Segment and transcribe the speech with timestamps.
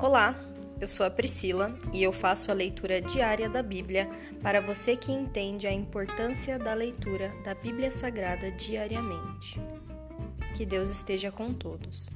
[0.00, 0.38] Olá,
[0.80, 4.08] eu sou a Priscila e eu faço a leitura diária da Bíblia
[4.40, 9.60] para você que entende a importância da leitura da Bíblia Sagrada diariamente.
[10.56, 12.08] Que Deus esteja com todos.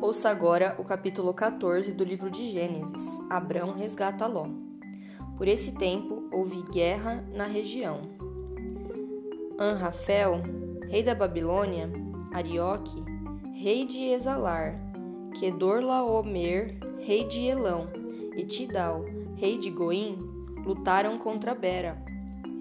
[0.00, 3.20] Ouça agora o capítulo 14 do livro de Gênesis.
[3.28, 4.46] Abrão resgata Ló.
[5.36, 8.00] Por esse tempo houve guerra na região.
[9.56, 10.42] Anrafel,
[10.88, 11.88] rei da Babilônia,
[12.32, 13.04] Arioque,
[13.54, 14.74] rei de Esalar,
[15.38, 17.88] Kedorlaomer, rei de Elão,
[18.36, 19.04] e Tidal,
[19.36, 20.18] rei de Goim,
[20.64, 22.02] lutaram contra Bera,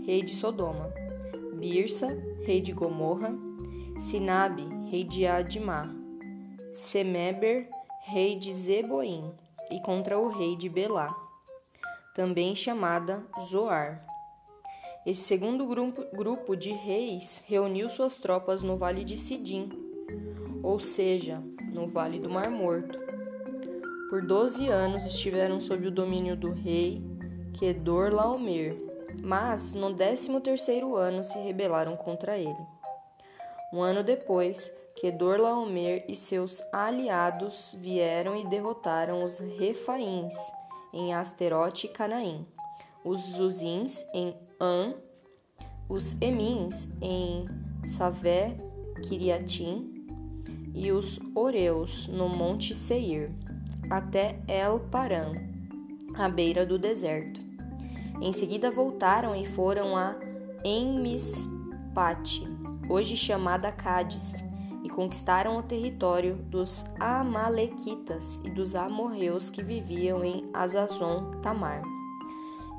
[0.06, 0.94] rei de Sodoma,
[1.56, 2.16] Birsa,
[2.46, 3.34] rei de Gomorra,
[3.98, 5.90] Sinabe, rei de Adimá,
[6.74, 7.68] Semeber,
[8.06, 9.32] rei de Zeboim,
[9.72, 11.23] e contra o rei de Belá,
[12.14, 14.06] também chamada Zoar.
[15.06, 19.70] Esse segundo grupo, de reis reuniu suas tropas no vale de Sidim,
[20.62, 22.98] ou seja, no vale do Mar Morto.
[24.10, 27.04] Por doze anos estiveram sob o domínio do rei
[27.60, 28.78] Kedor Laomer,
[29.22, 32.66] mas no décimo terceiro ano se rebelaram contra ele.
[33.74, 40.36] Um ano depois, Kedorlaomer e seus aliados vieram e derrotaram os Refaíns
[40.94, 42.46] em Asterote e Canaim,
[43.04, 44.94] os Zuzins em An,
[45.90, 47.46] os Emins em
[47.88, 48.56] Savé,
[49.02, 49.90] Kiriatim.
[50.76, 53.30] E os Oreus no Monte Seir,
[53.92, 55.34] até El Paran,
[56.16, 57.40] à beira do deserto.
[58.20, 60.16] Em seguida voltaram e foram a
[60.64, 62.48] Enmispate,
[62.90, 64.42] hoje chamada Cádiz,
[64.84, 71.82] e conquistaram o território dos Amalequitas e dos amorreus que viviam em Azazon Tamar.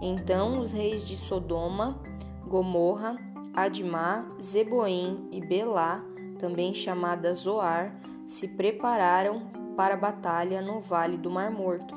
[0.02, 1.98] Então os reis de Sodoma,
[2.46, 3.16] Gomorra,
[3.54, 6.04] Admá, Zeboim e Belá,
[6.38, 11.94] também chamada Zoar, se prepararam para a batalha no vale do Mar Morto.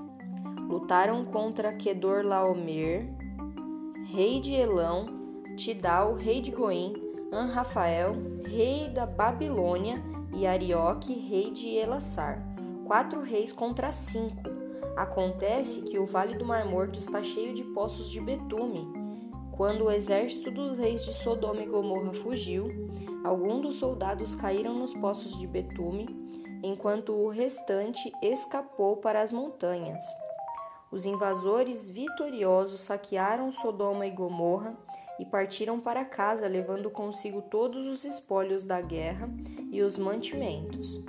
[0.69, 3.09] Lutaram contra Kedorlaomer,
[4.05, 5.05] rei de Elão,
[5.57, 8.13] Tidal, rei de Goim, Anrafael,
[8.45, 10.01] rei da Babilônia,
[10.37, 12.41] e Arioque, rei de Elassar.
[12.85, 14.43] Quatro reis contra cinco.
[14.95, 18.87] Acontece que o Vale do Mar Morto está cheio de poços de betume.
[19.51, 22.65] Quando o exército dos reis de Sodoma e Gomorra fugiu,
[23.23, 26.07] alguns dos soldados caíram nos poços de betume,
[26.63, 30.05] enquanto o restante escapou para as montanhas.
[30.91, 34.77] Os invasores vitoriosos saquearam Sodoma e Gomorra
[35.19, 39.29] e partiram para casa, levando consigo todos os espólios da guerra
[39.71, 40.99] e os mantimentos.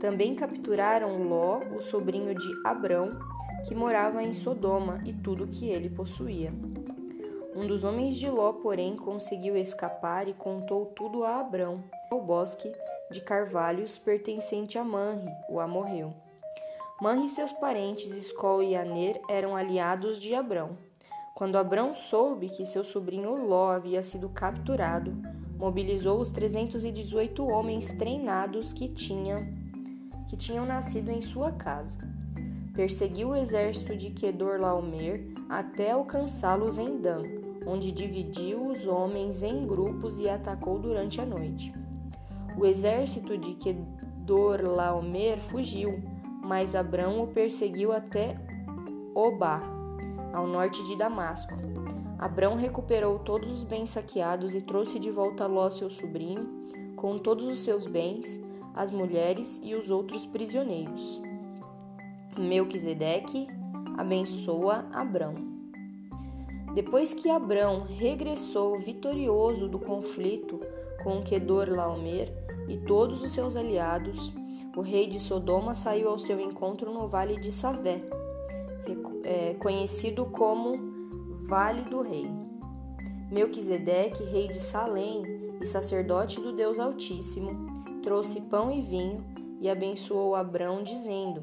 [0.00, 3.18] Também capturaram Ló, o sobrinho de Abrão,
[3.66, 6.52] que morava em Sodoma, e tudo que ele possuía.
[7.54, 12.70] Um dos homens de Ló, porém, conseguiu escapar e contou tudo a Abrão, ao bosque
[13.10, 16.12] de carvalhos pertencente a Manre, o amorreu.
[17.00, 20.76] Manre e seus parentes, Escol e Aner, eram aliados de Abrão.
[21.36, 25.12] Quando Abrão soube que seu sobrinho Ló havia sido capturado,
[25.58, 29.46] mobilizou os 318 homens treinados que, tinha,
[30.30, 31.98] que tinham nascido em sua casa.
[32.72, 37.24] Perseguiu o exército de Kedorlaomer até alcançá-los em Dan,
[37.66, 41.70] onde dividiu os homens em grupos e atacou durante a noite.
[42.58, 46.02] O exército de Kedorlaomer fugiu,
[46.42, 48.40] mas Abrão o perseguiu até
[49.14, 49.75] Obá
[50.36, 51.54] ao norte de Damasco.
[52.18, 57.46] Abrão recuperou todos os bens saqueados e trouxe de volta Ló, seu sobrinho, com todos
[57.46, 58.38] os seus bens,
[58.74, 61.20] as mulheres e os outros prisioneiros.
[62.38, 63.48] Melquisedeque
[63.96, 65.34] abençoa Abrão.
[66.74, 70.60] Depois que Abrão regressou vitorioso do conflito
[71.02, 72.30] com Kedor Laomer
[72.68, 74.30] e todos os seus aliados,
[74.76, 78.02] o rei de Sodoma saiu ao seu encontro no vale de Savé
[79.26, 80.78] é, conhecido como
[81.48, 82.30] Vale do Rei.
[83.30, 85.22] Melquisedeque, rei de Salém
[85.60, 89.24] e sacerdote do Deus Altíssimo, trouxe pão e vinho
[89.60, 91.42] e abençoou Abrão, dizendo: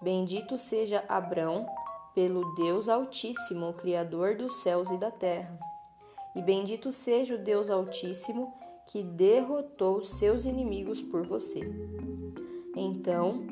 [0.00, 1.66] Bendito seja Abrão
[2.14, 5.58] pelo Deus Altíssimo, Criador dos céus e da terra.
[6.36, 8.54] E bendito seja o Deus Altíssimo
[8.86, 11.60] que derrotou seus inimigos por você.
[12.76, 13.44] Então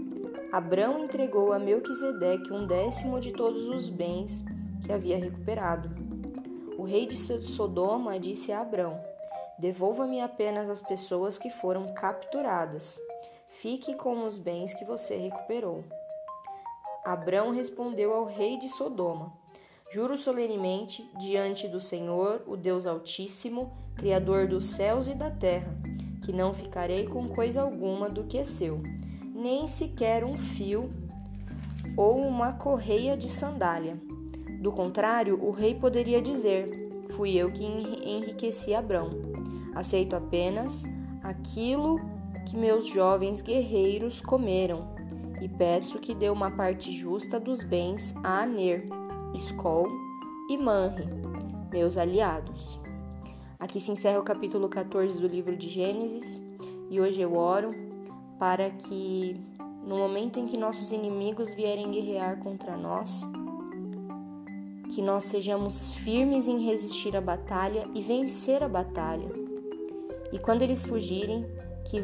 [0.54, 4.44] Abrão entregou a Melquisedeque um décimo de todos os bens
[4.84, 5.90] que havia recuperado.
[6.78, 8.96] O rei de Sodoma disse a Abrão:
[9.58, 13.00] Devolva-me apenas as pessoas que foram capturadas.
[13.48, 15.82] Fique com os bens que você recuperou.
[17.04, 19.32] Abrão respondeu ao rei de Sodoma:
[19.90, 25.76] Juro solenemente diante do Senhor, o Deus Altíssimo, Criador dos céus e da terra,
[26.24, 28.80] que não ficarei com coisa alguma do que é seu,
[29.44, 30.90] nem sequer um fio
[31.98, 34.00] ou uma correia de sandália.
[34.62, 39.10] Do contrário, o rei poderia dizer: Fui eu que enriqueci Abrão.
[39.74, 40.84] Aceito apenas
[41.22, 42.00] aquilo
[42.46, 44.88] que meus jovens guerreiros comeram,
[45.42, 48.88] e peço que dê uma parte justa dos bens a Aner,
[49.34, 49.88] Skol
[50.48, 51.04] e Manre,
[51.70, 52.80] meus aliados.
[53.60, 56.40] Aqui se encerra o capítulo 14 do livro de Gênesis,
[56.88, 57.93] e hoje eu oro
[58.38, 59.40] para que
[59.86, 63.22] no momento em que nossos inimigos vierem guerrear contra nós,
[64.94, 69.28] que nós sejamos firmes em resistir à batalha e vencer a batalha.
[70.32, 71.44] E quando eles fugirem,
[71.84, 72.00] que,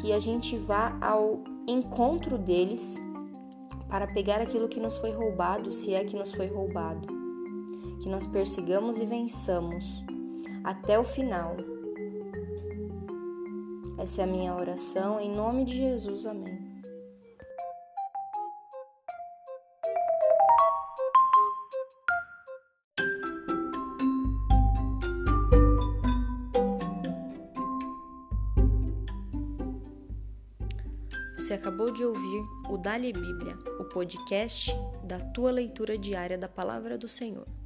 [0.00, 2.98] que a gente vá ao encontro deles
[3.88, 7.06] para pegar aquilo que nos foi roubado, se é que nos foi roubado.
[8.02, 10.04] Que nós persigamos e vençamos
[10.62, 11.56] até o final.
[13.98, 16.56] Essa é a minha oração, em nome de Jesus, amém.
[31.36, 34.70] Você acabou de ouvir o Dali Bíblia, o podcast
[35.02, 37.57] da tua leitura diária da palavra do Senhor.